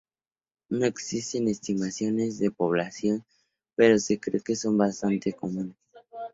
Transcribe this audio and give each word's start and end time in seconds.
No 0.69 0.87
existen 0.87 1.47
estimaciones 1.47 2.39
de 2.39 2.49
población, 2.49 3.23
pero 3.75 3.99
se 3.99 4.19
cree 4.19 4.41
que 4.41 4.55
son 4.55 4.75
bastante 4.75 5.31
comunes. 5.31 5.75